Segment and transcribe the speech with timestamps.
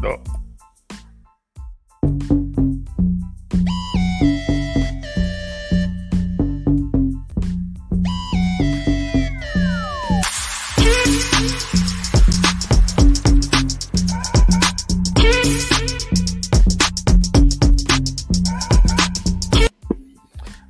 [0.00, 0.18] dos.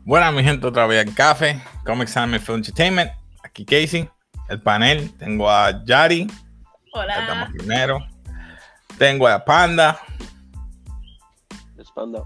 [0.04, 3.10] Buenas, mi gente, otra vez en Café, Comics Anime Film Entertainment.
[3.44, 4.08] Aquí Casey,
[4.48, 5.12] el panel.
[5.18, 6.26] Tengo a Yari.
[6.94, 7.20] Hola.
[7.20, 8.17] Estamos primero.
[8.98, 10.00] Tengo a Panda.
[11.78, 12.24] Es Panda.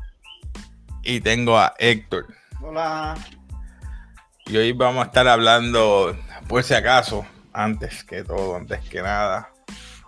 [1.02, 2.28] Y tengo a Héctor.
[2.62, 3.14] Hola.
[4.46, 6.16] Y hoy vamos a estar hablando,
[6.48, 9.50] por si acaso, antes que todo, antes que nada,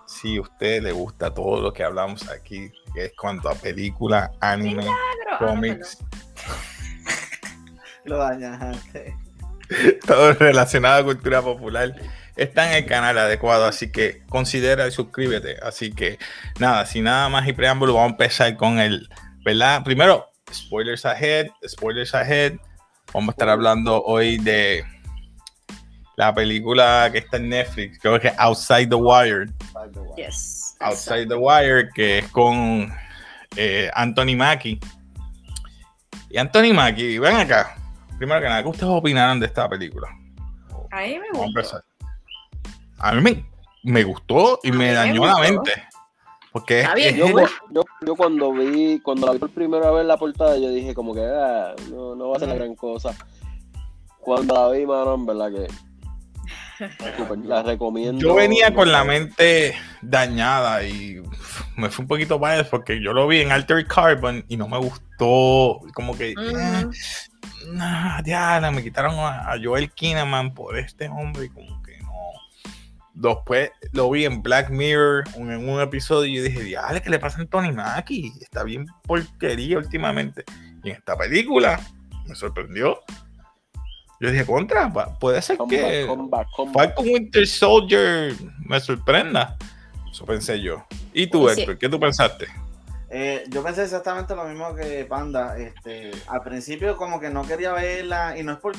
[0.06, 4.32] si a usted le gusta todo lo que hablamos aquí, que es cuanto a película,
[4.40, 4.88] anime.
[4.88, 5.98] Ah, cómics,
[8.04, 9.16] Lo dañaste.
[10.06, 11.94] todo relacionado a cultura popular,
[12.36, 15.56] está en el canal adecuado, así que considera y suscríbete.
[15.62, 16.18] Así que
[16.58, 19.08] nada, sin nada más y preámbulo, vamos a empezar con el,
[19.44, 19.82] ¿verdad?
[19.84, 22.54] Primero, spoilers ahead, spoilers ahead.
[23.12, 24.84] Vamos a estar hablando hoy de
[26.16, 29.46] la película que está en Netflix, creo que Outside the Wire.
[30.16, 30.76] Yes.
[30.80, 32.92] Outside the Wire, que es con
[33.56, 34.78] eh, Anthony Mackie.
[36.30, 37.76] Y Anthony Mackie, ven acá.
[38.24, 40.08] Primero que nada, ¿qué ustedes opinaron de esta película?
[40.90, 41.44] A mí me Vamos a gusta.
[41.46, 41.84] empezar.
[42.98, 43.44] A mí me,
[43.82, 45.52] me gustó y me dañó la gustó.
[45.52, 45.72] mente.
[46.50, 47.08] Porque es, Está bien.
[47.10, 50.08] es Yo, el- cu- yo, yo cuando vi, cuando la vi por primera vez en
[50.08, 53.14] la portada, yo dije como que ah, no, no va a ser la gran cosa.
[54.20, 55.66] Cuando la vi, mano, en verdad que
[57.44, 58.18] la recomiendo.
[58.20, 61.22] yo venía con la mente dañada y
[61.76, 64.78] me fue un poquito biased porque yo lo vi en Altered Carbon y no me
[64.78, 65.80] gustó.
[65.94, 66.86] Como que, eh.
[67.72, 72.10] Nah, diablo, me quitaron a, a Joel Kinnaman por este hombre como que no.
[73.14, 77.10] Después lo vi en Black Mirror un- en un episodio y yo dije, diablo, ¿qué
[77.10, 78.32] le pasa a Tony Mackie?
[78.40, 80.44] Está bien porquería últimamente.
[80.82, 81.80] Y en esta película
[82.26, 83.00] me sorprendió.
[84.20, 86.72] Yo dije, contra, puede ser que comeback, comeback.
[86.72, 89.56] Falcon Winter Soldier me sorprenda.
[90.10, 90.86] Eso pensé yo.
[91.12, 91.48] ¿Y tú.
[91.48, 91.76] Héctor?
[91.78, 92.46] ¿Qué tú pensaste?
[93.16, 95.56] Eh, yo pensé exactamente lo mismo que Panda.
[95.56, 98.74] Este, al principio como que no quería verla y no es por...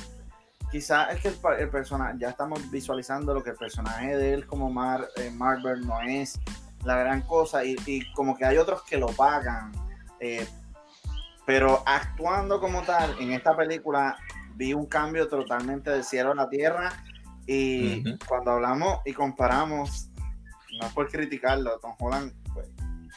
[0.70, 4.46] Quizás es que el, el personaje, ya estamos visualizando lo que el personaje de él
[4.46, 6.38] como Mar, eh, Marvel no es
[6.84, 9.72] la gran cosa y, y como que hay otros que lo pagan.
[10.20, 10.46] Eh,
[11.46, 14.18] pero actuando como tal, en esta película
[14.56, 16.92] vi un cambio totalmente del cielo a la tierra
[17.48, 20.10] y cuando hablamos y comparamos,
[20.78, 22.68] no es por criticarlo, Tom Holland, pues,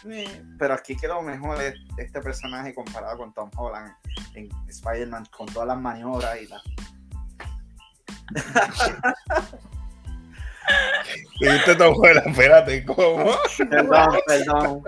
[0.07, 3.93] eh, pero aquí quedó mejor es- este personaje comparado con Tom Holland
[4.35, 6.61] en Spider-Man con todas las maniobras y la...
[11.41, 13.31] Dijiste Tom Holland, espérate, ¿cómo?
[13.71, 14.83] Perdón, perdón.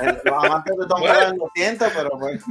[0.00, 2.42] El- los amantes de Tom Holland lo siento, pero pues.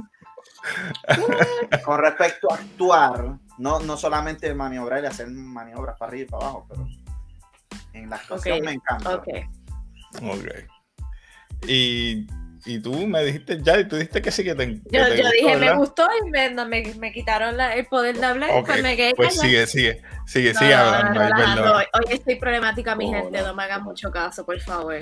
[1.84, 6.44] Con respecto a actuar, no, no solamente maniobrar y hacer maniobras para arriba y para
[6.46, 6.88] abajo, pero
[7.94, 9.16] en la actuación me encanta.
[9.16, 9.28] Ok.
[10.22, 10.48] Ok.
[11.68, 12.28] Y,
[12.66, 15.18] y tú me dijiste ya, y tú dijiste que sí que te, que Yo, te
[15.18, 18.26] yo gustó, dije, me gustó y me, no, me, me quitaron la- el poder de
[18.26, 20.80] hablar, pues me quedé Pues sigue, sigue, sigue, No, sigue no,
[21.14, 21.64] no, hablando.
[21.64, 21.78] perdón.
[21.78, 23.40] Hoy, hoy estoy problemática, mi Oh, gente.
[23.42, 23.48] no.
[23.48, 24.98] No me hagan mucho caso, por favor.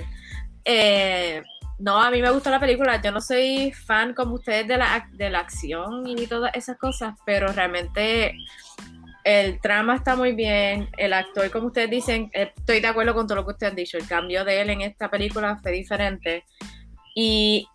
[0.65, 1.41] Eh,
[1.79, 3.01] no, a mí me gustó la película.
[3.01, 7.15] Yo no soy fan como ustedes de la, de la acción y todas esas cosas,
[7.25, 8.35] pero realmente
[9.23, 10.89] el trama está muy bien.
[10.97, 13.75] El actor, como ustedes dicen, eh, estoy de acuerdo con todo lo que ustedes han
[13.77, 13.97] dicho.
[13.97, 16.43] El cambio de él en esta película fue diferente.
[17.15, 17.67] Y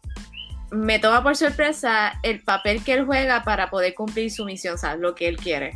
[0.70, 4.96] me toma por sorpresa el papel que él juega para poder cumplir su misión, sea,
[4.96, 5.72] lo que él quiere.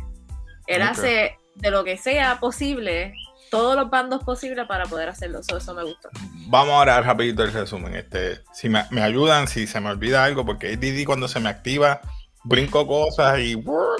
[0.67, 0.89] Él Ok.
[0.89, 3.13] hace de lo que sea posible,
[3.49, 5.43] todos los bandos posibles para poder hacerlo.
[5.43, 6.09] So, eso me gustó.
[6.47, 7.95] Vamos ahora rapidito el resumen.
[7.95, 11.49] Este, si me, me ayudan, si se me olvida algo, porque Didi cuando se me
[11.49, 12.01] activa,
[12.43, 13.57] brinco cosas y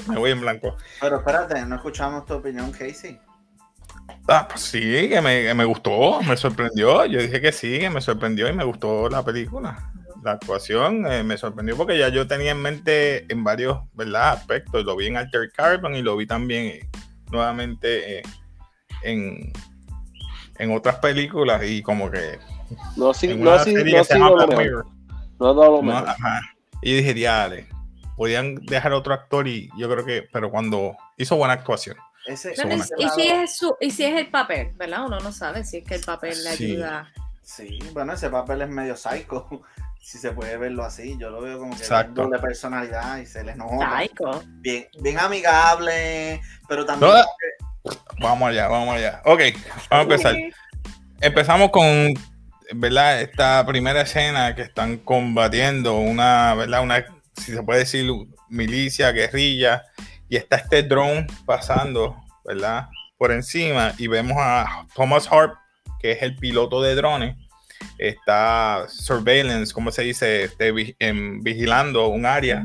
[0.07, 0.75] me voy en blanco.
[0.99, 3.19] Pero espérate, no escuchamos tu opinión, Casey.
[4.27, 7.05] Ah, pues sí, que me, que me gustó, me sorprendió.
[7.05, 9.91] Yo dije que sí, que me sorprendió y me gustó la película.
[10.23, 14.33] La actuación eh, me sorprendió porque ya yo tenía en mente en varios ¿verdad?
[14.33, 14.85] aspectos.
[14.85, 16.89] Lo vi en Alter Carbon y lo vi también eh,
[17.31, 18.23] nuevamente eh,
[19.03, 19.51] en,
[20.57, 22.39] en otras películas y como que
[22.95, 24.47] No, sí, no, sí, no.
[24.47, 24.85] Mirror.
[25.39, 26.05] No ha dado lo No,
[28.15, 31.97] podían dejar otro actor y yo creo que, pero cuando hizo buena actuación.
[32.25, 32.53] Ese,
[32.97, 35.05] y, si es su, y si es el papel, ¿verdad?
[35.05, 36.71] Uno no sabe si es que el papel le Sí.
[36.71, 37.11] ayuda.
[37.41, 39.45] Sí, bueno, ese papel es medio psycho,
[39.99, 41.17] si se puede verlo así.
[41.19, 42.23] Yo lo veo como que Exacto.
[42.23, 43.99] doble personalidad y se les nota.
[43.99, 44.41] Psycho.
[44.61, 46.39] Bien, bien amigable,
[46.69, 47.63] pero también No, como que-
[48.21, 49.21] Vamos allá, vamos allá.
[49.25, 49.41] Ok,
[49.89, 50.35] vamos a empezar.
[51.19, 52.13] Empezamos con
[52.75, 53.21] ¿verdad?
[53.21, 56.81] Esta primera escena que están combatiendo una, ¿verdad?
[56.81, 58.09] Una, si se puede decir,
[58.49, 59.83] milicia, guerrilla,
[60.29, 62.15] y está este drone pasando,
[62.45, 62.87] ¿verdad?
[63.17, 65.55] Por encima y vemos a Thomas Harp,
[65.99, 67.35] que es el piloto de drones,
[67.97, 70.43] está surveillance, ¿cómo se dice?
[70.45, 72.63] Este, vigilando un área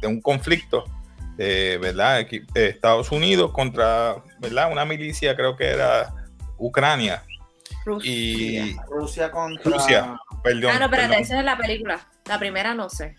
[0.00, 0.84] de un conflicto,
[1.36, 2.26] de, ¿verdad?
[2.52, 4.70] De Estados Unidos contra, ¿verdad?
[4.70, 6.12] Una milicia, creo que era
[6.58, 7.22] Ucrania.
[7.84, 8.10] Rusia.
[8.10, 9.70] Y Rusia contra.
[9.70, 10.72] Rusia, perdón.
[10.74, 11.22] ah, no, espérate, perdón.
[11.22, 12.00] esa es la película.
[12.26, 13.16] La primera no sé.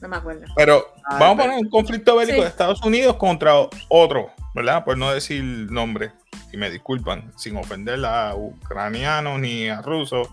[0.00, 0.44] No me acuerdo.
[0.56, 2.42] Pero Ah, vamos a poner un conflicto bélico Sí.
[2.42, 3.52] de Estados Unidos contra
[3.88, 4.84] otro, ¿verdad?
[4.84, 6.12] Por no decir nombre.
[6.52, 10.28] Y me disculpan, sin ofender a ucranianos ni a rusos,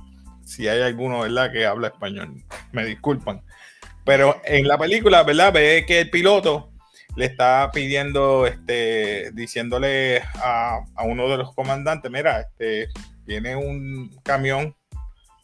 [0.46, 2.34] si hay alguno, ¿verdad?, que habla español.
[2.72, 3.42] Me disculpan.
[4.06, 5.54] Pero en la película, ¿verdad?
[5.54, 6.70] Ve que el piloto
[7.16, 12.90] le está pidiendo, este, diciéndole a, a uno de los comandantes, mira, este,
[13.26, 14.76] viene un camión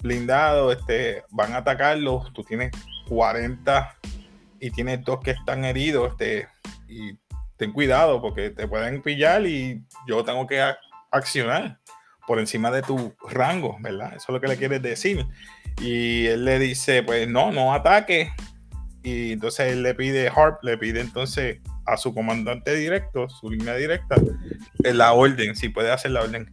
[0.01, 2.71] blindado, este, van a atacarlos, tú tienes
[3.09, 3.97] 40
[4.59, 6.47] y tienes dos que están heridos, este,
[6.87, 7.17] y
[7.57, 10.63] ten cuidado porque te pueden pillar y yo tengo que
[11.11, 11.79] accionar
[12.27, 14.13] por encima de tu rango, ¿verdad?
[14.15, 15.25] Eso es lo que le quieres decir.
[15.81, 18.31] Y él le dice, pues no, no ataque.
[19.01, 23.75] Y entonces él le pide, Harp le pide entonces a su comandante directo, su línea
[23.75, 24.15] directa,
[24.83, 26.51] la orden, si puede hacer la orden.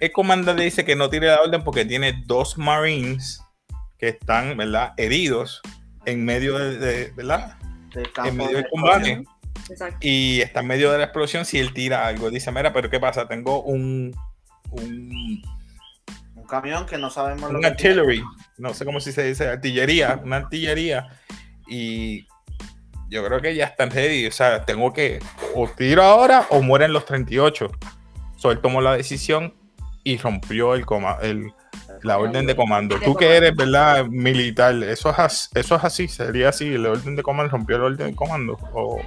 [0.00, 3.42] El comandante dice que no tire la orden porque tiene dos Marines
[3.98, 4.94] que están, ¿verdad?
[4.96, 5.60] Heridos
[6.06, 7.12] en medio de, de-
[8.24, 9.24] En medio de del combate.
[9.68, 9.98] Exacto.
[10.00, 12.30] Y está en medio de la explosión si él tira algo.
[12.30, 13.28] Dice, mira, pero ¿qué pasa?
[13.28, 14.14] Tengo un,
[14.70, 15.42] un,
[16.34, 17.66] Un camión que no sabemos lo un tiene.
[17.68, 18.22] artillery,
[18.58, 21.06] no sé cómo si se dice, artillería, una artillería.
[21.68, 22.26] Y
[23.08, 24.26] yo creo que ya están ready.
[24.26, 25.20] O sea, tengo que
[25.54, 27.70] o tiro ahora o mueren los 38.
[28.36, 29.54] So, él tomó la decisión
[30.02, 31.52] y rompió el, coma, el
[32.02, 32.98] la orden de comando.
[32.98, 34.06] De Tú que eres, ¿verdad?
[34.06, 36.76] Militar, eso es, as- eso es así, sería así.
[36.78, 38.56] La orden de comando rompió la orden de comando.
[38.72, 38.98] O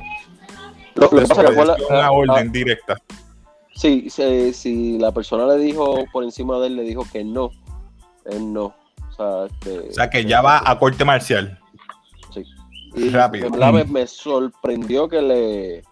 [0.96, 2.98] Lo, lo que pasa es que una ah, orden ah, directa.
[3.76, 7.52] sí, si, si la persona le dijo por encima de él, le dijo que no,
[8.26, 8.66] él no.
[8.66, 11.60] O sea, este, O sea que ya va a corte marcial.
[12.34, 12.44] Sí.
[12.96, 13.50] Y Rápido.
[13.50, 15.84] me, me sorprendió que le.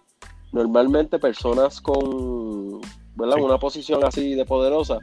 [0.51, 2.81] Normalmente personas con
[3.15, 3.36] ¿verdad?
[3.38, 3.42] Sí.
[3.42, 4.98] una posición así de poderosa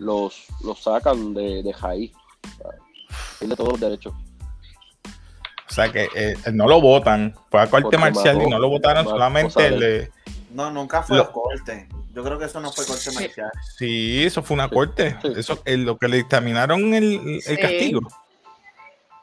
[0.00, 2.12] los, los sacan de, de raíz.
[3.38, 4.12] Tiene todos los derechos.
[5.68, 7.34] O sea que eh, no lo votan.
[7.50, 9.78] Fue a corte marcial y no lo votaron, solamente ¿sabes?
[9.78, 10.12] le.
[10.52, 11.88] No, nunca fue Lo- a corte.
[12.12, 13.14] Yo creo que eso no fue corte Sí.
[13.14, 13.50] marcial.
[13.78, 14.74] Sí, eso fue una Sí.
[14.74, 15.16] corte.
[15.22, 15.28] Sí.
[15.36, 17.56] Eso es lo que le dictaminaron el, el Sí.
[17.56, 18.00] castigo.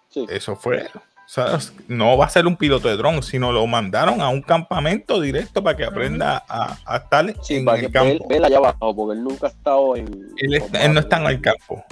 [0.09, 0.25] Sí.
[0.29, 0.89] Eso fue.
[1.27, 1.59] O sea,
[1.89, 5.62] no va a ser un piloto de dron, sino lo mandaron a un campamento directo
[5.62, 8.27] para que aprenda a, a estar Sí, en para el que él, campo.
[8.33, 10.07] él allá abajo, porque él nunca ha estado en.
[10.38, 11.83] Él, está- él no está en el campo.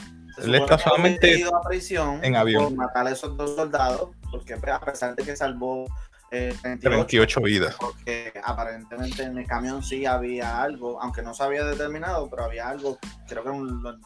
[0.41, 2.63] Él está solamente ido a prisión en avión.
[2.65, 5.85] por matar a esos dos soldados, porque pues, a pesar de que salvó
[6.31, 7.75] eh, 38, 38 vidas.
[7.79, 12.67] porque aparentemente en el camión sí había algo, aunque no se había determinado, pero había
[12.69, 14.01] algo, creo que era un un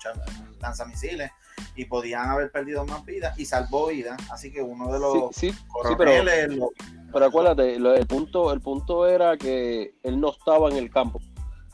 [0.60, 1.32] lanzamisiles,
[1.76, 5.52] y podían haber perdido más vidas y salvó vidas, así que uno de los sí,
[5.52, 5.58] sí,
[5.98, 6.70] pero, lo-
[7.12, 11.20] pero acuérdate, lo- el punto, el punto era que él no estaba en el campo,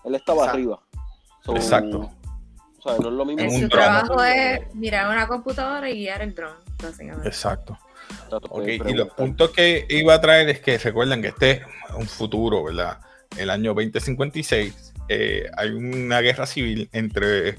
[0.03, 0.57] él estaba Exacto.
[0.57, 0.81] arriba.
[1.44, 2.09] So, Exacto.
[2.80, 3.42] O sea, no es lo mismo.
[3.44, 3.69] En su dron.
[3.69, 7.28] trabajo es mirar una computadora y guiar el drone, básicamente.
[7.28, 7.78] Exacto.
[8.49, 11.61] Ok, y los puntos que iba a traer es que recuerden que este es
[11.95, 12.99] un futuro, ¿verdad?
[13.37, 17.56] El año 2056 eh, hay una guerra civil entre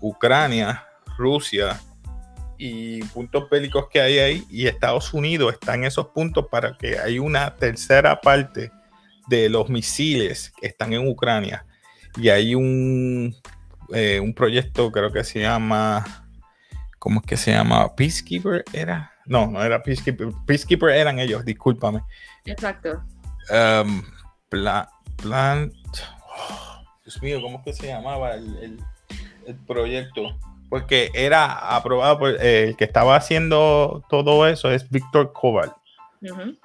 [0.00, 0.84] Ucrania,
[1.16, 1.80] Rusia
[2.58, 6.98] y puntos bélicos que hay ahí y Estados Unidos está en esos puntos para que
[6.98, 8.70] hay una tercera parte
[9.26, 11.64] de los misiles que están en Ucrania
[12.16, 13.34] y hay un,
[13.92, 16.22] eh, un proyecto creo que se llama
[16.98, 17.96] ¿cómo es que se llama?
[17.96, 20.28] Peacekeeper era no, no era Peacekeeper.
[20.46, 22.00] Peacekeeper eran ellos, discúlpame.
[22.44, 23.02] Exacto.
[23.50, 24.02] Um,
[24.48, 25.72] Pla- Plant.
[26.38, 28.84] oh, Dios mío, ¿cómo es que se llamaba el, el-
[29.46, 30.22] el proyecto?
[30.68, 35.72] Porque era aprobado por eh, el que estaba haciendo todo eso es Víctor Koval,
[36.22, 36.56] Ujú.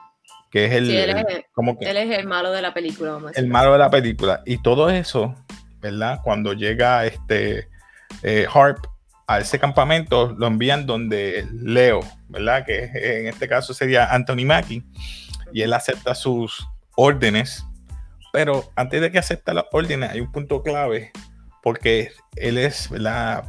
[0.49, 2.73] que es el, Sí, él el- es, como que él es el malo de la
[2.73, 4.41] película, vamos el malo de la película.
[4.45, 5.35] Y todo eso,
[5.81, 6.21] ¿verdad?
[6.23, 7.67] Cuando llega este
[8.23, 8.85] eh, Harp
[9.27, 12.65] a ese campamento, lo envían donde Leo, ¿verdad?
[12.65, 14.86] Que en este caso sería Anthony Mackie,
[15.51, 16.65] y él acepta sus
[16.96, 17.65] órdenes.
[18.31, 21.12] Pero antes de que acepte las órdenes, hay un punto clave,
[21.62, 23.43] porque él es, ¿verdad?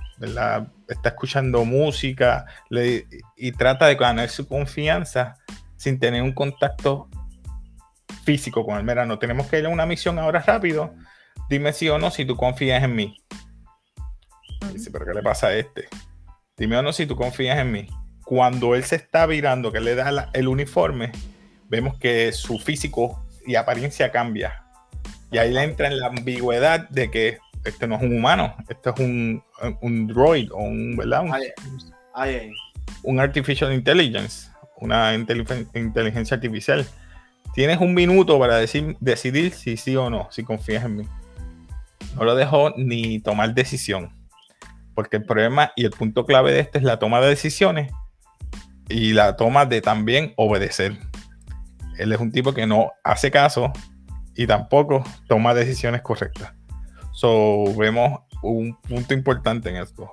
[0.89, 2.47] Está escuchando música
[3.37, 5.35] y trata de ganar su confianza
[5.77, 7.09] sin tener un contacto
[8.25, 8.85] físico con él.
[8.85, 10.93] Mira, tenemos que ir a una misión ahora rápido.
[11.49, 13.17] Dime sí o no si tú confías en mí.
[14.73, 15.89] Dice, pero ¿qué le pasa a este?
[16.57, 17.87] dime o no si tú confías en mí.
[18.25, 21.13] Cuando él se está virando, que le da la- el uniforme,
[21.69, 24.65] vemos que su físico y apariencia cambia.
[25.31, 28.91] Y ahí le entra en la ambigüedad de que este no es un humano, este
[28.91, 29.43] es un,
[29.83, 31.23] un droid o un, ¿verdad?
[31.23, 31.45] Un- Ay,
[32.15, 32.53] ay, ay.
[33.05, 34.49] un artificial intelligence,
[34.79, 36.85] una inteligen- inteligencia artificial.
[37.55, 41.05] Tienes un minuto para decir, decidir si sí o no, si confías en mí.
[42.17, 44.11] No lo dejo ni tomar decisión.
[44.99, 47.93] Porque el problema y el punto clave de esto es la toma de decisiones
[48.89, 50.99] y la toma de también obedecer.
[51.99, 53.73] Él es un tipo que no hace caso
[54.35, 56.53] y tampoco toma decisiones correctas.
[57.13, 60.11] So, vemos un punto importante en esto.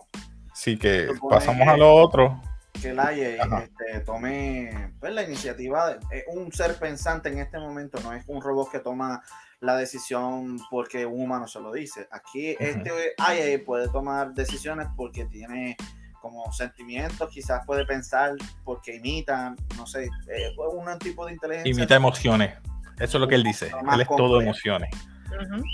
[0.52, 2.40] Así que pasamos a lo otro.
[2.80, 5.96] que el AIE este, tome pues, la iniciativa.
[5.96, 9.24] de- Es un ser pensante en este momento, no es un robot que toma
[9.66, 12.08] la decisión porque un humano se lo dice.
[12.12, 15.76] Aquí este AI puede tomar decisiones porque tiene
[16.22, 18.32] como sentimientos, quizás puede pensar
[18.64, 21.72] porque imita, no sé, eh, un tipo de inteligencia.
[21.72, 22.56] Imita emociones.
[23.00, 23.72] Eso es lo que él dice.
[23.94, 24.90] Él es todo emociones.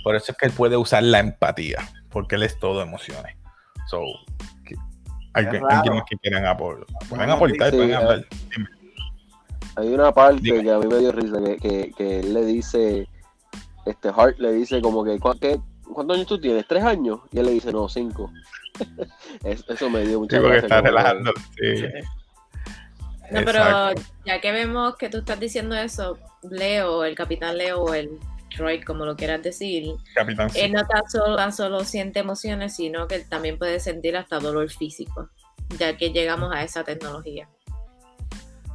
[0.03, 1.77] Por eso es que él puede usar la empatía.
[2.09, 3.35] Porque él es todo emociones.
[3.87, 4.01] So,
[4.65, 4.75] que-
[5.33, 6.87] que quieran aportar.
[7.07, 8.25] Pueden aportar, sí, pueden hablar.
[8.49, 8.69] Dime.
[9.77, 10.63] Hay una parte Dime.
[10.63, 13.07] que a mí me dio risa, que, que, que él le dice,
[13.85, 15.59] este Hart le dice como que, "¿Cu- qué-
[15.93, 16.67] ¿cuántos años tú tienes?
[16.67, 17.19] ¿Tres años?
[17.31, 18.31] Y él le dice, no, cinco.
[19.43, 21.31] Es- eso me dio mucha Sí, gracia, está relajando.
[21.59, 21.83] Sí.
[23.31, 23.45] No, Exacto.
[23.45, 26.17] pero ya que vemos que tú estás diciendo eso,
[26.49, 28.09] Leo, el capitán Leo o el
[28.57, 30.49] droid, como lo quieras decir, Capitán.
[30.49, 30.59] sí.
[30.59, 34.39] él no tan solo, tan solo siente emociones, sino que él también puede sentir hasta
[34.39, 35.29] dolor físico,
[35.79, 37.47] ya que llegamos a esa tecnología.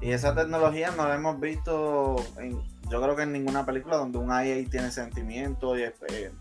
[0.00, 2.58] Y esa tecnología no la hemos visto, en,
[2.90, 6.32] yo creo que en ninguna película donde un AI tiene sentimiento y eh,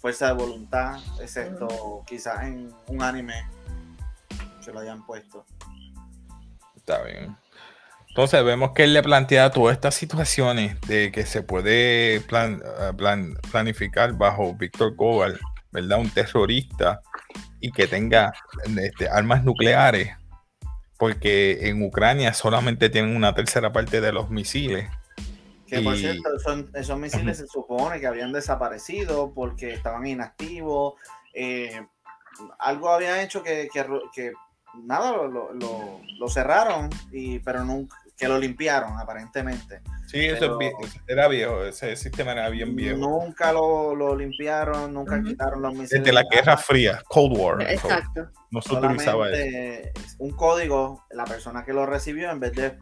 [0.00, 3.34] fuerza de voluntad, excepto quizás en un anime
[4.64, 5.44] que lo hayan puesto.
[6.76, 7.36] Está bien.
[8.08, 12.92] Entonces vemos que él le plantea todas estas situaciones de que se puede plan- eh,
[12.96, 15.38] plan- planificar bajo Víctor Koval,
[15.70, 15.98] ¿verdad?
[15.98, 17.02] Un terrorista
[17.60, 18.32] y que tenga
[18.78, 20.16] este, armas nucleares,
[20.98, 24.88] porque en Ucrania solamente tienen una tercera parte de los misiles.
[25.66, 30.94] Que por Y- cierto, esos, esos misiles se supone que habían desaparecido porque estaban inactivos.
[31.34, 31.86] eh,
[32.58, 34.32] algo había hecho que, que, que
[34.84, 39.80] nada, lo, lo- lo- lo cerraron, y, pero nunca, que lo limpiaron aparentemente.
[40.06, 40.58] Sí, eso
[41.06, 42.98] era viejo, ese sistema era bien viejo.
[42.98, 45.24] Nunca lo, lo limpiaron, nunca Ujú.
[45.24, 46.02] quitaron los misiles.
[46.04, 46.22] Desde la.
[46.30, 47.62] Guerra Fría, Cold War.
[47.62, 48.28] so, Exacto.
[48.50, 49.36] no se utilizaba eso.
[49.36, 52.78] Solamente un código, la persona que lo recibió, en vez de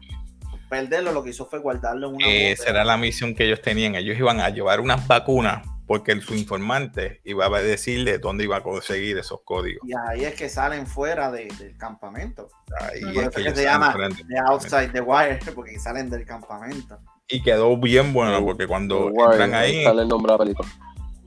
[0.69, 2.71] perderlo, lo que hizo fue guardarlo en una Esa bóveda.
[2.71, 3.95] era la misión que ellos tenían.
[3.95, 8.57] Ellos iban a llevar unas vacunas porque el- su informante iba a decirle dónde iba
[8.57, 9.87] a conseguir esos códigos.
[9.87, 12.49] Y ahí es que salen fuera de- del campamento.
[12.79, 13.95] Ahí Por es eso que se llama
[14.27, 16.97] De outside the wire, porque salen del campamento.
[17.27, 20.69] Y quedó bien bueno porque cuando Guay, entran ahí sale el nombre de la película.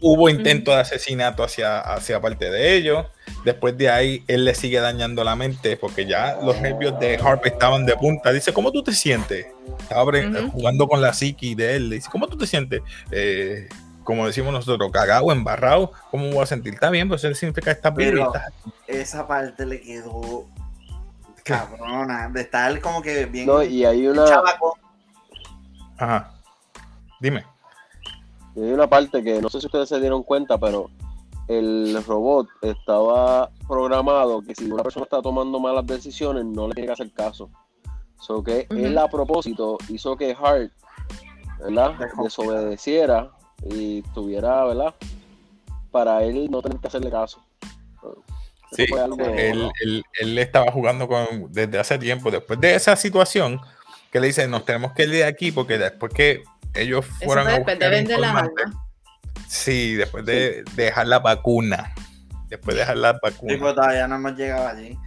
[0.01, 3.07] Hubo intento de asesinato hacia, hacia parte de ellos.
[3.45, 7.45] Después de ahí él le sigue dañando la mente porque ya los nervios de Harp
[7.47, 8.33] estaban de punta.
[8.33, 9.47] Dice, ¿cómo tú te sientes?
[9.81, 10.51] Estaba bre- Ujú.
[10.53, 11.89] jugando con la psiqui de él.
[11.91, 12.81] Le dice, ¿cómo tú te sientes?
[13.11, 13.69] Eh,
[14.05, 15.93] como decimos nosotros, cagado, embarrado.
[16.11, 16.75] ¿Cómo me voy a sentir?
[16.75, 18.53] Está bien, pues eso significa Pero- estás
[18.87, 20.47] Esa parte le quedó
[21.45, 22.29] cabrona.
[22.31, 24.79] De estar como que bien No, y hay una, chavaco.
[25.99, 26.33] Ajá.
[27.21, 27.45] Dime.
[28.59, 30.91] Y hay una parte que no sé si ustedes se dieron cuenta, pero
[31.49, 36.89] el robot estaba programado que si una persona está tomando malas decisiones, no le tiene
[36.89, 37.49] que hacer caso.
[38.21, 38.79] So que Ujú.
[38.81, 40.73] él a propósito hizo que Hart.
[42.23, 43.31] Desobedeciera
[43.65, 44.95] y tuviera, ¿verdad?
[45.91, 47.41] Para él no tener que hacerle caso.
[48.03, 48.23] Eso
[48.73, 52.31] Sí, fue algo- él, él- él estaba jugando con desde hace tiempo.
[52.31, 53.61] Después de esa situación,
[54.13, 56.43] que le dice, nos tenemos que ir de aquí porque después que
[56.75, 58.51] ellos fueron fue a después de buscar vender armas.
[59.49, 61.93] Sí, después de dejar la vacuna.
[62.49, 63.57] Después de dejar la Sí, vacuna.
[63.59, 64.99] pues todavía no hemos llegado allí.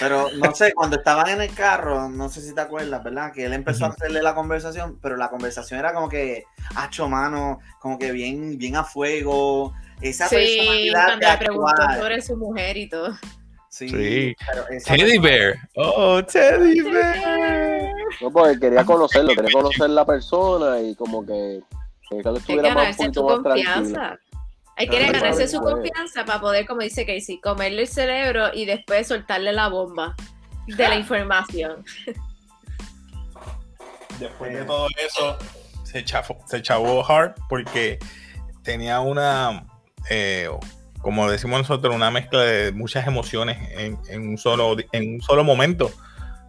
[0.00, 3.32] Pero no sé, cuando estaban en el carro, no sé si te acuerdas, ¿verdad?
[3.32, 7.60] Que él empezó a hacerle la conversación, pero la conversación era como que hacho mano,
[7.80, 9.74] como que bien, bien a fuego.
[10.00, 13.16] Esa Sí, personalidad le preguntó sobre su mujer y todo.
[13.70, 14.36] Sí, Sí.
[14.46, 15.54] pero esa Teddy Bear.
[15.76, 17.87] Oh, Teddy Bear.
[18.20, 21.60] No, porque quería conocerlo, quería conocer la persona y como que,
[22.08, 23.74] que él Hay que estuviera más, un ganarse poquito más tranquilo.
[23.74, 24.18] confianza.
[24.76, 25.76] Hay que ganarse su claro.
[25.76, 30.14] confianza para poder, como dice Casey, comerle el cerebro y después soltarle la bomba
[30.66, 31.84] de la información.
[34.20, 35.36] Después de todo eso,
[35.84, 37.98] se, chafó, se chavó Hart porque
[38.62, 39.66] tenía una,
[40.10, 40.48] eh,
[41.00, 45.42] como decimos nosotros, una mezcla de muchas emociones en, en un, solo, en un solo
[45.42, 45.90] momento,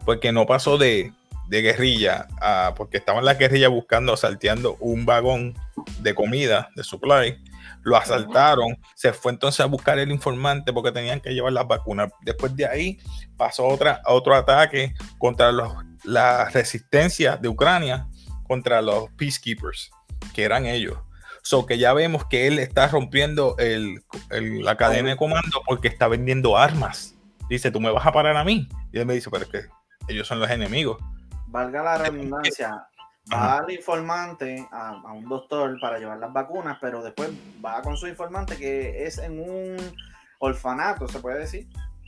[0.06, 1.13] porque no pasó de,
[1.50, 5.56] de guerrilla, a, porque estaban las guerrillas buscando, salteando un vagón
[6.00, 7.41] de comida, de supply,
[7.82, 12.12] lo asaltaron, se fue entonces a buscar el informante porque tenían que llevar las vacunas.
[12.22, 13.00] Después de ahí
[13.36, 18.08] pasó otra, otro ataque contra los, la resistencia de Ucrania,
[18.48, 19.89] contra los peacekeepers,
[20.34, 21.00] que eran ellos.
[21.41, 25.88] So que ya vemos que él está rompiendo el, el, la cadena de comando porque
[25.88, 27.15] está vendiendo armas.
[27.50, 28.70] Dice, tú me vas a parar a mí.
[28.94, 29.62] Y él me dice, pero es que
[30.10, 30.98] ellos son los enemigos.
[31.51, 32.86] Valga la redundancia,
[33.34, 37.29] va al informante, a, a, un doctor para llevar las vacunas, pero después
[37.63, 39.77] va con su informante que es en un
[40.39, 41.68] orfanato, se puede decir.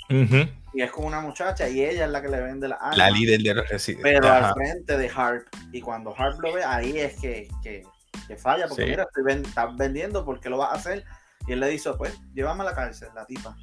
[0.09, 0.53] Uh -huh.
[0.73, 2.95] Y es con una muchacha y ella es la que le vende la arma.
[2.97, 4.11] La líder de los residentes.
[4.13, 4.49] Pero Ajá.
[4.49, 5.47] al frente de Harp.
[5.71, 7.83] Y cuando Harp lo ve, ahí es que, que,
[8.27, 8.67] que falla.
[8.67, 8.89] Porque Sí.
[8.89, 11.05] mira, estoy ven- estás vendiendo, ¿por qué lo vas a hacer?
[11.47, 13.55] Y él le dice, pues, llévame a la cárcel, la tipa.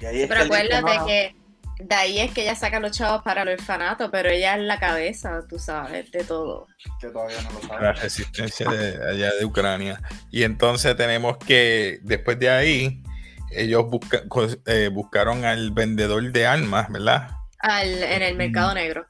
[0.00, 1.06] Y ahí es Pero que dice, acuérdate "No, no".
[1.06, 1.36] que
[1.78, 4.78] de ahí es que ella saca los chavos para el orfanato, pero ella es la
[4.78, 6.66] cabeza, tú sabes, de todo.
[7.00, 7.82] que todavía no lo sabe.
[7.82, 10.00] la resistencia de allá de Ucrania.
[10.30, 13.02] Y entonces tenemos que, después de ahí,
[13.50, 14.22] ellos busca-
[14.66, 17.30] eh, buscaron al vendedor de armas, ¿verdad?
[17.58, 19.06] Al- en el mercado negro.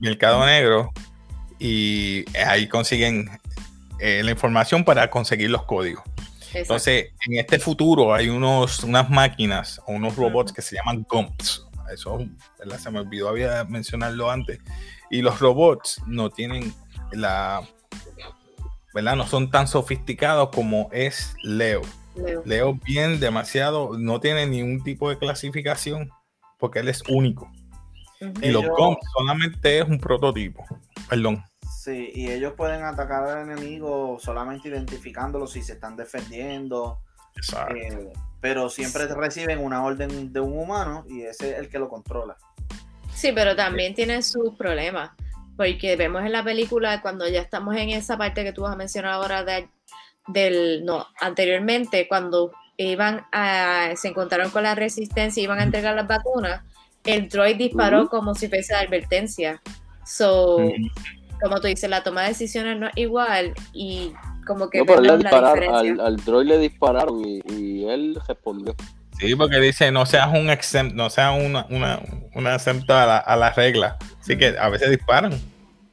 [0.00, 0.92] Mercado Negro.
[1.58, 3.30] Y ahí consiguen
[4.00, 6.02] eh, la información para conseguir los códigos.
[6.06, 6.58] Exacto.
[6.58, 11.63] Entonces, en este futuro hay unos, unas máquinas o unos robots que se llaman GUMPS.
[11.92, 12.18] Eso
[12.58, 12.78] ¿verdad?
[12.78, 14.60] se me olvidó había mencionarlo antes.
[15.10, 16.74] Y los robots no tienen
[17.12, 17.62] la.
[18.94, 19.16] ¿verdad?
[19.16, 21.82] No son tan sofisticados como es Leo.
[22.14, 22.42] Leo.
[22.44, 26.10] Leo bien demasiado, no tiene ningún tipo de clasificación
[26.58, 27.50] porque él es único.
[28.40, 30.64] Y los GUMPS solamente es un prototipo.
[31.10, 31.44] Perdón.
[31.82, 37.00] Sí, y ellos pueden atacar al enemigo solamente identificándolo si se están defendiendo.
[37.36, 37.74] Exacto.
[37.74, 38.12] eh,
[38.44, 42.36] pero siempre reciben una orden de un humano y ese es el que lo controla.
[43.14, 45.12] Sí, pero también tiene sus problemas,
[45.56, 48.76] porque vemos en la película cuando ya estamos en esa parte que tú vas a
[48.76, 49.70] mencionar ahora de,
[50.26, 55.94] del, no, anteriormente, cuando iban a, se encontraron con la resistencia y iban a entregar
[55.94, 56.64] las vacunas,
[57.02, 59.62] el droid disparó como si fuese advertencia.
[60.04, 60.58] So,
[61.40, 64.12] como tú dices, la toma de decisiones no es igual y
[64.44, 65.38] como que No, pero él la
[65.78, 68.74] al, al droid le dispararon y, y él respondió.
[69.18, 72.00] Sí, porque dice no seas un exempt, no seas una, una,
[72.34, 73.96] una exenta a la, a la regla.
[74.20, 75.32] Así que a veces disparan.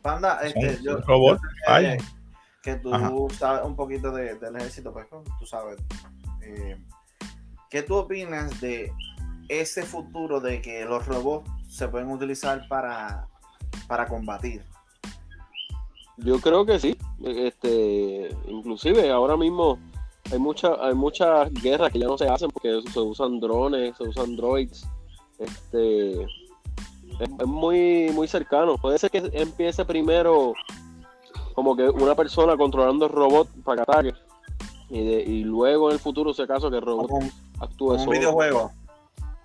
[0.02, 2.06] Panda, este, Son- yo, son robots, yo
[2.64, 3.12] que- tú Ajá.
[3.38, 5.08] sabes un poquito de- del ejército, pues
[5.40, 5.78] tú sabes.
[6.42, 6.78] eh,
[7.70, 8.92] ¿Qué tú opinas de
[9.50, 13.28] ese futuro de que los robots se pueden utilizar para,
[13.88, 14.64] para combatir?
[16.18, 16.98] Yo creo que sí.
[17.24, 19.78] Este, inclusive ahora mismo
[20.32, 24.04] hay mucha, hay muchas guerras que ya no se hacen porque se usan drones, se
[24.04, 24.88] usan droids.
[25.40, 26.30] Este, es,
[27.40, 28.78] es muy, muy cercano.
[28.78, 30.54] Puede ser que empiece primero
[31.54, 34.14] como que una persona controlando el robot para que ataque.
[34.90, 37.86] Y, de- y luego en el futuro, si acaso, que el robot Como un, actúe
[37.88, 38.12] como un solo.
[38.12, 38.72] videojuego.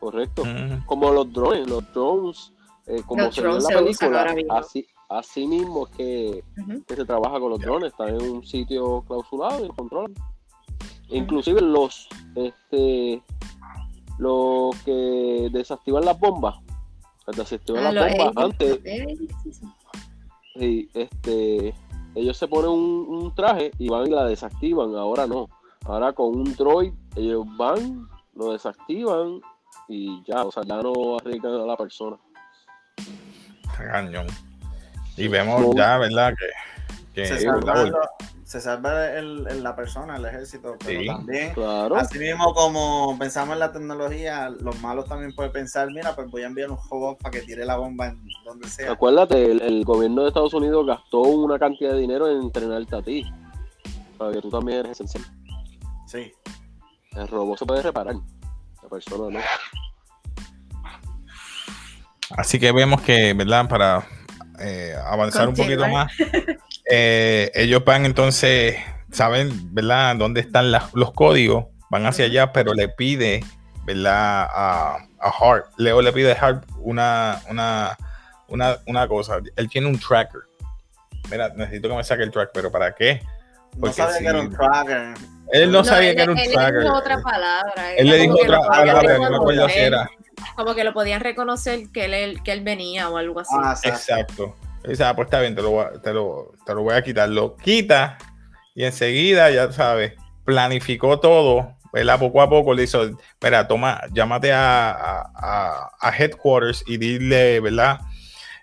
[0.01, 0.45] Correcto.
[0.45, 2.53] Mm, Como los drones, los drones,
[2.87, 4.53] eh, como Los se en la se usan película, ahora mismo.
[4.55, 6.45] así, así mismo es que
[6.87, 10.15] que se trabaja con los drones, están en un sitio clausurado y lo controlan.
[11.09, 13.23] Inclusive los este
[14.19, 16.57] los que desactivan las bombas,
[17.37, 19.67] desactivan Ah, las los bombas antes, Eh, sí, sí.
[20.57, 21.75] y, este
[22.15, 25.49] ellos se ponen un, un traje y van y la desactivan, ahora no.
[25.85, 29.41] Ahora con un droid ellos van, lo desactivan
[29.89, 32.17] y ya, o sea, ya no arriesgan a la persona.
[33.63, 34.27] está cañón.
[35.17, 36.35] Y vemos ya, ¿verdad?
[37.15, 37.99] Que, que Se salva, lo-
[38.45, 41.07] se salva el- el- la persona, el ejército, pero Sí.
[41.07, 41.97] también Claro.
[41.97, 46.43] Así mismo como pensamos en la tecnología, los malos también pueden pensar, mira, pues voy
[46.43, 48.93] a enviar un robot para que tire la bomba en donde sea.
[48.93, 53.03] Acuérdate, el, el gobierno de Estados Unidos gastó una cantidad de dinero en entrenarte a
[53.03, 53.25] ti.
[54.19, 55.25] Para que tú también eres esencial.
[56.07, 56.33] Sí.
[57.13, 58.15] El robot se puede reparar.
[58.83, 59.45] La persona no.
[62.37, 63.69] Así que vemos que, ¿verdad?
[63.69, 64.07] Para
[64.61, 66.13] eh, avanzar un poquito más,
[66.91, 68.77] eh, ellos van entonces,
[69.11, 70.17] saben, ¿verdad?
[70.17, 71.67] ¿Dónde están las- los códigos?
[71.91, 73.45] Van hacia allá, pero le pide,
[73.85, 74.49] ¿verdad?
[74.51, 75.67] A, a Hart.
[75.79, 77.97] Leo le pide a Hart una, una,
[78.49, 79.39] una, una cosa.
[79.57, 80.41] Él tiene un tracker.
[81.31, 83.21] Mira, necesito que me saque el track, pero ¿para qué?
[83.75, 85.15] No Porque sabía si- que era un tracker.
[85.53, 86.83] Él no, sabía él- que era un él le tracker.
[86.83, 87.95] dijo otra palabra.
[87.97, 90.09] Él le era dijo otra palabra, no me acuerdo si era.
[90.55, 93.55] Como que lo podían reconocer que él, que él venía o algo así.
[93.59, 93.97] Ah, exacto.
[93.99, 94.57] Exacto.
[94.89, 97.03] Dice, ah, pues está bien, te lo, voy a- te, lo, te lo voy a
[97.03, 97.29] quitar.
[97.29, 98.19] Lo quita
[98.75, 100.13] y enseguida, ya sabes,
[100.45, 102.19] planificó todo ¿verdad?
[102.19, 108.01] Poco a poco le hizo, espera, toma, llámate a, a, a Headquarters y dile, ¿verdad?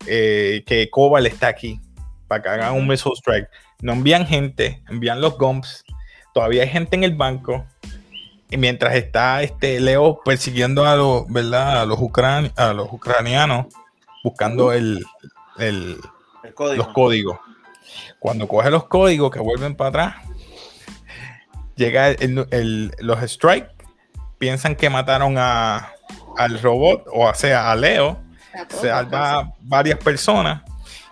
[0.05, 1.79] Eh, que Cobalt está aquí
[2.27, 3.47] para que hagan un missile strike.
[3.81, 5.83] No envían gente, envían los gumps.
[6.35, 7.65] Todavía hay gente en el banco.
[8.53, 11.81] Y mientras está este Leo persiguiendo a los, ¿verdad?
[11.81, 11.97] A los,
[12.55, 13.65] a los ucranianos,
[14.23, 15.03] buscando el,
[15.57, 15.99] el,
[16.75, 17.39] los códigos.
[18.19, 20.15] Cuando coge los códigos que vuelven para atrás,
[21.75, 23.71] llega el, los strike,
[24.37, 25.89] piensan que mataron a,
[26.37, 28.19] al robot, o sea, a Leo,
[28.69, 30.61] se salva varias personas,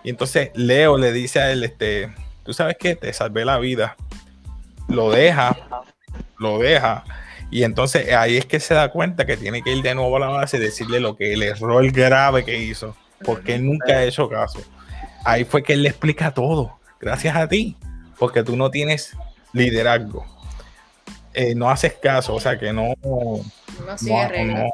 [0.04, 3.96] y entonces Leo le dice a él, este, tú sabes que te salvé la vida,
[4.86, 5.56] lo deja,
[6.38, 7.02] lo deja,
[7.52, 10.20] y entonces ahí es que se da cuenta que tiene que ir de nuevo a
[10.20, 14.04] la base y decirle lo que el error grave que hizo, porque él nunca ha
[14.04, 14.60] hecho caso.
[15.22, 17.76] Ahí fue que él le explica todo, gracias a ti,
[18.18, 19.14] porque tú no tienes
[19.52, 20.24] liderazgo.
[21.34, 23.42] Eh, no haces caso, o sea que no, no
[23.98, 24.70] sigue, no,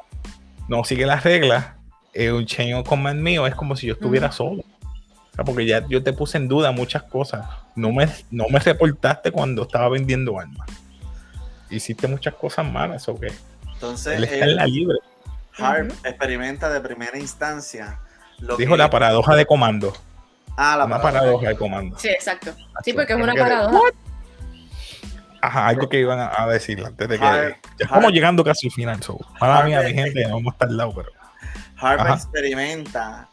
[0.69, 1.67] no, sigue las reglas,
[2.15, 4.63] eh, un chain of command mío es como si yo estuviera solo.
[4.63, 7.45] O sea, porque ya yo te puse en duda muchas cosas.
[7.75, 10.69] No me, no me reportaste cuando estaba vendiendo armas.
[11.71, 13.33] Hiciste muchas cosas malas, ¿o qué?
[13.75, 14.99] Entonces, él está en la libre.
[15.57, 18.01] Harp experimenta de primera instancia.
[18.57, 19.93] Dijo la paradoja de comando.
[20.57, 21.49] Ah, la una paradoja.
[21.49, 21.99] de comando.
[21.99, 22.53] Sí, exacto.
[22.85, 23.91] Sí, porque es una paradoja.
[25.41, 27.25] Ajá, algo que iban a decir antes de que.
[27.25, 29.03] ya estamos llegando casi al final.
[29.03, 29.19] So.
[29.41, 31.13] Mala mía, mi gente, no vamos a estar al lado, pero.
[31.77, 33.29] Harvard experimenta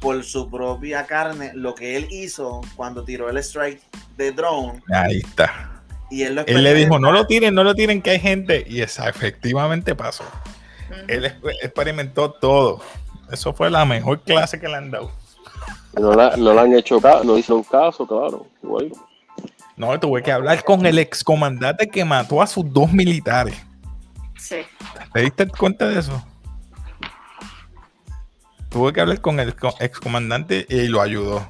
[0.00, 3.82] por su propia carne lo que él hizo cuando tiró el strike
[4.16, 4.82] de drone.
[4.92, 5.73] Ahí está.
[6.14, 8.64] Y él, lo él le dijo, no lo tiren, no lo tiren, que hay gente.
[8.68, 10.22] Y esa efectivamente pasó.
[11.08, 11.24] Él
[11.60, 12.80] experimentó todo.
[13.32, 15.10] Eso fue la mejor clase que le han dado.
[15.98, 18.46] No, la, no le han hecho caso, no hicieron caso, claro.
[18.62, 18.94] Bueno.
[19.76, 23.56] No, tuve que hablar con el excomandante que mató a sus dos militares.
[24.38, 24.58] Sí.
[25.12, 26.24] ¿Te diste cuenta de eso?
[28.68, 31.44] Tuve que hablar con el excomandante y lo ayudó.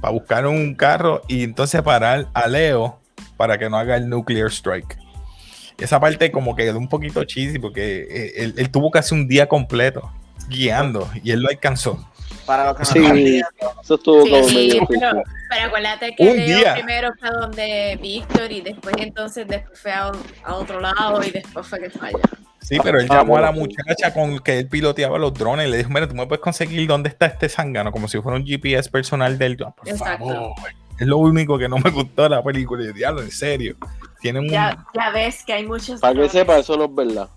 [0.00, 2.97] Para buscar un carro y entonces parar a Leo
[3.38, 4.98] para que no haga el nuclear strike.
[5.78, 9.26] Esa parte como que quedó un poquito cheesy porque eh, él, él tuvo casi un
[9.26, 10.12] día completo
[10.48, 12.06] guiando y él lo alcanzó.
[12.44, 13.42] Para los que sí,
[13.82, 18.94] eso estuvo como medio pero, pero, acuérdate que Leo primero fue donde Víctor y después
[18.98, 20.12] entonces después fue a,
[20.44, 22.18] a, otro lado y después fue que falla.
[22.60, 25.70] Sí, pero él ah, llamó a la muchacha con que él piloteaba los drones y
[25.70, 28.46] le dijo, mira, tú me puedes conseguir dónde está este zángano, como si fuera un
[28.46, 29.56] GPS personal del...
[29.64, 30.26] Ah, por Exacto.
[30.26, 30.54] favor.
[30.98, 32.84] Es lo único que no me gustó de la película.
[32.84, 33.76] Y diablo, en serio.
[34.20, 36.00] Tienen ya, ya ves que hay muchos...
[36.00, 37.28] Para que sepa, eso no es verdad.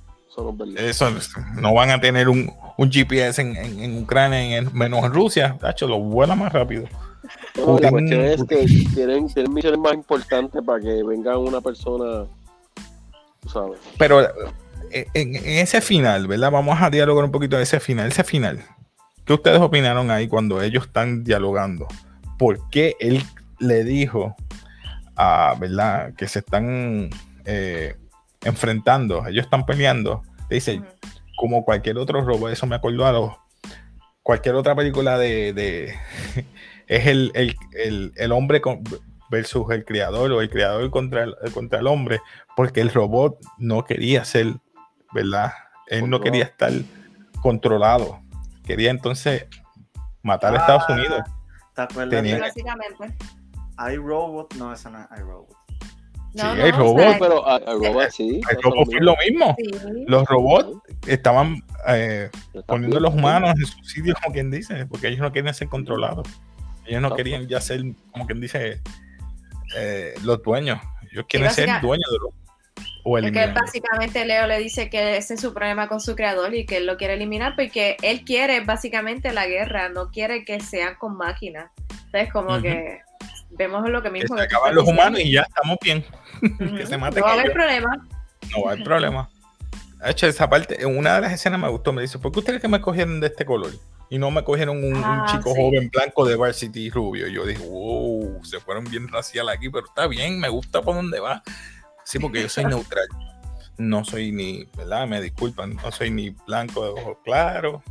[0.77, 1.11] Eso
[1.55, 5.57] no van a tener un, un GPS en, en, Ucrania, en, menos en Rusia.
[5.59, 6.85] Tacho, lo vuela más rápido.
[7.57, 12.25] No, la cuestión es que tienen, tienen misiones más importantes para que venga una persona,
[13.51, 13.79] sabes.
[13.97, 14.21] Pero
[14.89, 16.49] eh, en, en, ese final, ¿verdad?
[16.49, 18.07] Vamos a dialogar un poquito de ese final.
[18.07, 18.63] Ese final,
[19.25, 21.87] ¿qué ustedes opinaron ahí cuando ellos están dialogando?
[22.37, 23.23] ¿Por qué él
[23.61, 24.35] le dijo,
[25.15, 26.13] a, ¿verdad?
[26.15, 27.09] Que se están
[27.45, 27.95] eh,
[28.43, 30.23] enfrentando, ellos están peleando.
[30.49, 30.81] Dice,
[31.37, 33.31] como cualquier otro robo, eso me acordó a los.
[34.23, 35.95] Cualquier otra película de.
[36.87, 38.61] es el, el, el, hombre
[39.29, 42.19] versus el creador o el creador contra el, contra el hombre,
[42.55, 44.55] porque el robot no quería ser,
[45.13, 45.53] ¿verdad?
[45.87, 46.71] Él no quería estar
[47.41, 48.21] controlado.
[48.65, 49.47] Quería entonces
[50.21, 51.21] matar a Estados ah, Unidos.
[51.75, 52.21] ¿Te acuerdas?
[52.21, 52.39] Tenía...
[52.39, 53.15] Básicamente.
[53.89, 55.61] iRobot, no, eso no es iRobot.
[56.33, 58.41] No, sí, hay robots, pero hay, robots sí.
[58.49, 59.55] Hay robots es lo mismo.
[59.57, 59.69] Sí.
[60.07, 62.29] Los robots estaban eh,
[62.67, 65.67] poniendo a los humanos en su sitio, como quien dice, porque ellos no querían ser
[65.67, 66.27] controlados.
[66.85, 68.81] Ellos no querían ya ser, como quien dice,
[69.75, 70.79] eh, los dueños.
[71.11, 72.33] Ellos quieren ser dueños de los.
[73.03, 76.67] O porque básicamente Leo le dice que ese es su problema con su creador y
[76.67, 80.95] que él lo quiere eliminar porque él quiere básicamente la guerra, no quiere que sean
[80.99, 81.71] con máquinas.
[82.05, 82.61] Entonces, como uh -huh.
[82.61, 82.99] que
[83.51, 84.35] vemos lo que mismo.
[84.35, 86.05] Que se acaban los humanos y ya estamos bien.
[86.77, 88.07] que se mate no va a haber problema.
[88.51, 89.29] No va a haber problema.
[90.03, 92.39] De hecho, esa parte, en una de las escenas me gustó, me dice, ¿por qué
[92.39, 93.71] ustedes que me cogieron de este color?
[94.09, 95.61] Y no me cogieron un, ah, un chico sí.
[95.61, 97.27] joven blanco de Varsity rubio.
[97.27, 100.95] Y yo dije, wow, se fueron bien racial aquí, pero está bien, me gusta por
[100.95, 101.43] dónde va.
[102.03, 103.07] Sí, porque yo soy neutral.
[103.77, 105.07] No soy ni, ¿verdad?
[105.07, 107.81] Me disculpan, no soy ni blanco de ojos claros,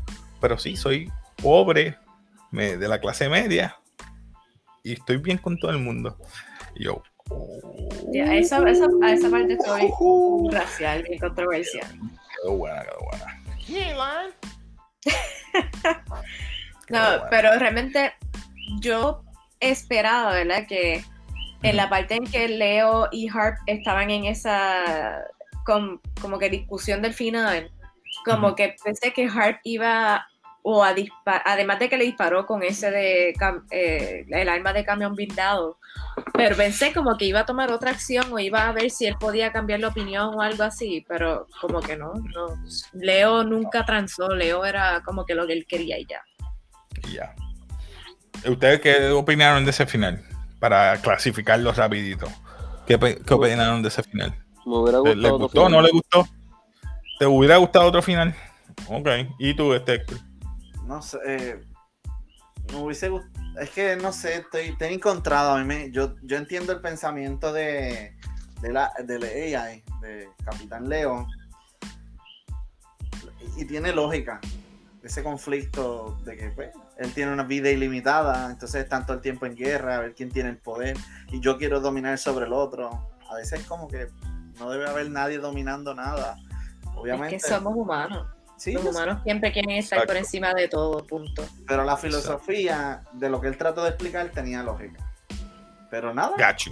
[0.40, 1.96] pero sí soy pobre,
[2.50, 3.79] me, de la clase media,
[4.82, 6.16] y estoy bien con todo el mundo.
[6.74, 7.02] Y yo.
[8.12, 9.88] Yeah, esa, esa, a esa parte estoy
[10.50, 11.86] racial y controversial.
[12.42, 13.40] Quedó buena, quedó buena.
[16.88, 18.12] no, pero realmente
[18.80, 19.22] yo
[19.60, 20.66] esperaba, ¿verdad?
[20.66, 21.04] Que
[21.62, 25.24] en la parte en que Leo y Harp estaban en esa
[25.64, 27.70] con como que discusión del final,
[28.24, 30.26] como que pensé que Hart iba
[30.62, 33.34] o a disparar, además de que le disparó con ese de
[33.70, 35.78] eh, el arma de camión blindado,
[36.34, 39.16] pero pensé como que iba a tomar otra acción o iba a ver si él
[39.18, 42.62] podía cambiar la opinión o algo así, pero como que no, no.
[42.92, 46.22] Leo nunca transó, Leo era como que lo que él quería y ya.
[47.08, 47.34] Y ya.
[48.46, 50.22] ¿Ustedes qué opinaron de ese final?
[50.58, 52.26] Para clasificarlo rapidito.
[52.86, 54.34] ¿Qué, qué opinaron de ese final?
[54.66, 56.28] Me hubiera gustado ¿Le gustó no le gustó?
[57.18, 58.34] ¿Te hubiera gustado otro final?
[58.88, 59.08] Ok.
[59.38, 60.04] ¿Y tú, este?
[60.90, 61.18] No sé.
[61.24, 61.64] Eh,
[62.72, 63.60] me hubiese gustado.
[63.60, 65.54] Es que no sé, estoy, estoy encontrado.
[65.54, 68.16] A mí me, yo, yo entiendo el pensamiento de,
[68.60, 71.28] de la, del AI, de Capitán Leo.
[73.56, 74.40] Y, y tiene lógica.
[75.04, 79.46] Ese conflicto de que pues, él tiene una vida ilimitada, entonces están todo el tiempo
[79.46, 80.96] en guerra, a ver quién tiene el poder,
[81.28, 83.08] y yo quiero dominar sobre el otro.
[83.30, 84.08] A veces como que
[84.58, 86.36] no debe haber nadie dominando nada.
[86.96, 87.36] Obviamente.
[87.36, 88.26] Es que somos humanos.
[88.60, 91.48] Sí, Los humanos siempre quieren estar por encima de todo, punto.
[91.66, 95.02] Pero la filosofía de lo que él trató de explicar tenía lógica.
[95.90, 96.34] Pero nada.
[96.36, 96.70] Gacho.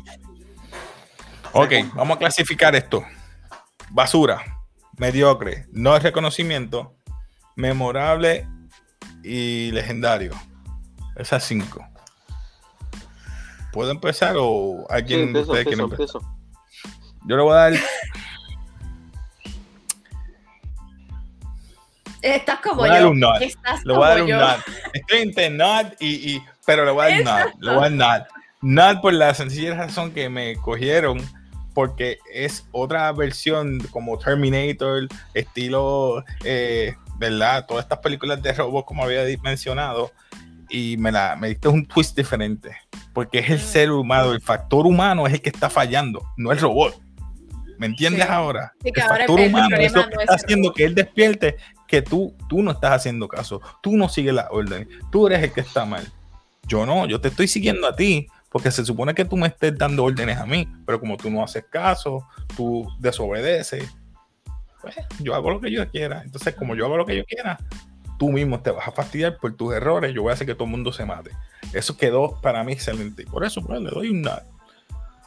[1.55, 3.03] Ok, vamos a clasificar esto.
[3.88, 4.42] Basura,
[4.98, 6.94] mediocre, no es reconocimiento,
[7.57, 8.46] memorable
[9.24, 10.33] y legendario.
[11.16, 11.88] Esas cinco.
[13.72, 15.90] ¿Puedo empezar o Sí, alguien de empiezo, quiere empezar?
[15.92, 16.20] empiezo.
[17.24, 17.72] Yo le voy a dar,
[22.22, 23.14] Estás como Voy a yo.
[23.14, 23.40] nod.
[23.42, 24.38] Estás le voy a dar un yo.
[24.40, 24.57] nod.
[24.92, 27.52] Estoy entre nod y, y- pero le voy a dar nod.
[27.61, 28.26] Le voy a dar nod.
[28.61, 31.18] Nod por la sencilla razón que me cogieron
[31.74, 37.66] porque es otra versión como Terminator, estilo, eh, ¿verdad?
[37.66, 40.11] Todas estas películas de robots como había mencionado
[40.68, 42.76] y me, la, me diste un twist diferente
[43.14, 43.61] porque es el Mm.
[43.61, 47.00] ser humano, el factor humano es el que está fallando, no el robot.
[47.78, 48.28] ¿Me entiendes Sí.
[48.30, 48.72] ahora?
[48.82, 50.72] Sí, que el ahora factor el humano es lo que no es está el haciendo
[50.72, 54.88] que él despierte que tú, tú no estás haciendo caso, tú no sigues las órdenes,
[55.10, 56.06] tú eres el que está mal.
[56.66, 59.76] Yo no, yo te estoy siguiendo a ti, porque se supone que tú me estés
[59.78, 63.88] dando órdenes a mí, pero como tú no haces caso, tú desobedeces,
[64.82, 66.22] pues yo hago lo que yo quiera.
[66.22, 67.58] Entonces, como yo hago lo que yo quiera,
[68.18, 70.64] tú mismo te vas a fastidiar por tus errores, yo voy a hacer que todo
[70.64, 71.30] el mundo se mate.
[71.72, 73.24] Eso quedó para mí excelente.
[73.24, 74.44] Por eso, pues, le doy un nada.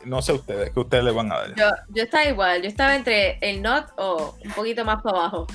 [0.06, 1.56] No sé ustedes, ¿qué ustedes le van a dar?
[1.56, 5.48] Yo, yo estaba igual, yo estaba entre el not o un poquito más para abajo.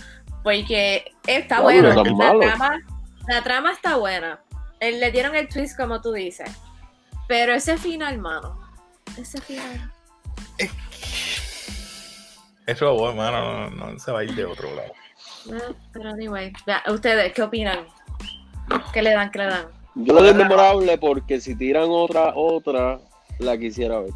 [0.43, 1.89] Porque está bueno.
[1.89, 2.79] La trama,
[3.27, 4.41] la trama está buena.
[4.79, 6.49] Eh, Le dieron el twist como tú dices.
[7.27, 8.61] Pero ese final, mano.
[9.19, 9.93] Ese final.
[12.67, 14.93] Es robot, hermano, no, no se va a ir de otro lado.
[15.93, 16.53] Pero anyway.
[16.67, 17.87] Ya, ¿Ustedes qué opinan?
[18.93, 19.31] ¿Qué le dan?
[19.31, 19.67] ¿Qué le dan?
[19.95, 22.99] Yo lo doy memorable porque si tiran otra, otra,
[23.39, 24.11] la quisiera ver.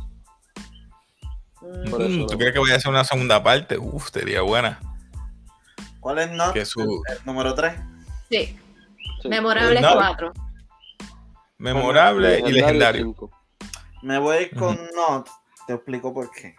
[1.60, 2.26] Mm, Por eso.
[2.26, 3.76] ¿Tú crees que voy a hacer una segunda parte?
[3.78, 4.80] Uf, sería buena.
[6.00, 6.52] ¿Cuál es no?
[6.52, 7.74] Que su- El, el número 3.
[8.30, 8.58] Sí,
[9.22, 9.28] Sí.
[9.28, 9.92] memorable No.
[9.94, 10.32] 4.
[11.58, 13.04] Memorable y legendario.
[13.04, 13.30] cinco.
[14.02, 14.84] Me voy con Ujú.
[14.96, 15.28] Not.
[15.66, 16.56] Te explico por qué.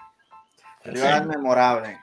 [0.86, 2.00] Yo iba a dar memorable.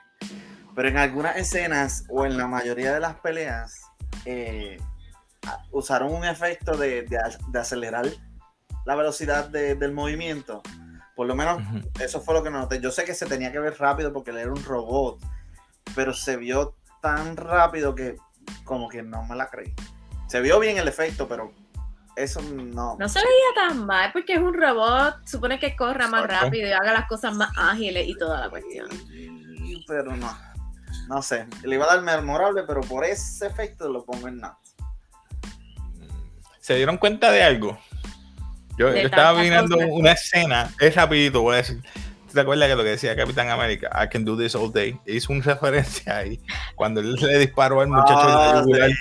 [0.75, 3.81] Pero en algunas escenas o en la mayoría de las peleas
[4.25, 4.77] eh,
[5.71, 8.05] usaron un efecto de, de acelerar
[8.85, 10.61] la velocidad de- del movimiento.
[11.19, 11.61] Por lo menos
[11.99, 12.79] eso fue lo que noté.
[12.79, 15.19] Yo sé que se tenía que ver rápido porque él era un robot,
[15.93, 18.15] pero se vio tan rápido que
[18.63, 19.73] como que no me la creí.
[20.27, 21.51] Se vio bien el efecto, pero
[22.15, 22.95] eso no.
[22.97, 25.27] No se veía tan mal porque es un robot.
[25.27, 26.45] Supone que corra más Exacto.
[26.45, 28.87] rápido y haga las cosas más ágiles y toda la cuestión.
[29.87, 30.33] Pero no.
[31.09, 31.47] No sé.
[31.63, 34.55] Le iba a dar memorable, pero por ese efecto lo pongo en Not.
[36.61, 37.77] ¿Se dieron cuenta de algo?
[38.79, 41.81] Yo, yo estaba mirando una escena, es rapidito, voy a decir.
[42.27, 43.89] ¿Tú ¿Te acuerdas que lo que decía Capitán América?
[44.01, 44.97] I can do this all day.
[45.05, 46.39] Hizo una referencia ahí.
[46.75, 48.97] Cuando él le disparó al muchacho en Ah, la yugular, él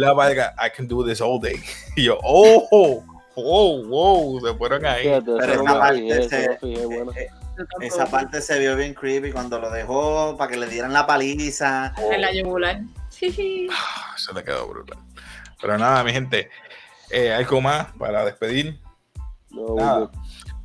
[0.00, 1.58] la valga, I can do this all day.
[1.96, 2.68] Y yo, oh,
[3.36, 5.04] oh, wow, se fueron ahí.
[5.38, 7.28] Pero esa parte se- eh,
[7.80, 11.94] esa parte se vio bien creepy cuando lo dejó para que le dieran la paliza.
[12.12, 12.80] En la yugular.
[13.72, 14.98] Ah, Se le quedó brutal.
[15.60, 16.50] Pero nada, mi gente,
[17.10, 18.80] eh, algo más para despedir.
[19.54, 19.98] No, Nada.
[20.00, 20.10] hubo-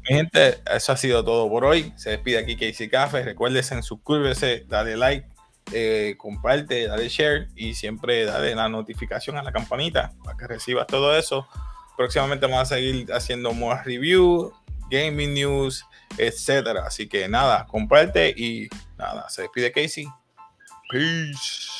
[0.09, 1.93] Mi gente, eso ha sido todo por hoy.
[1.95, 3.21] Se despide aquí Casey Café.
[3.23, 5.27] Recuérdense, suscríbese, dale like,
[5.71, 10.87] eh, comparte, dale share y siempre dale la notificación a la campanita para que recibas
[10.87, 11.47] todo eso.
[11.95, 14.51] Próximamente vamos a seguir haciendo más review,
[14.89, 15.85] gaming news,
[16.17, 16.85] etcétera.
[16.87, 20.07] Así que nada, comparte y nada, se despide Casey.
[20.89, 21.77] Peace.